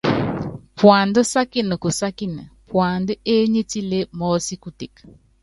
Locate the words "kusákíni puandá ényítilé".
1.83-3.99